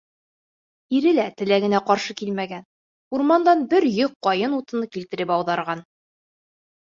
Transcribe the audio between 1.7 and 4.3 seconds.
ҡаршы килмәгән— урмандан бер йөк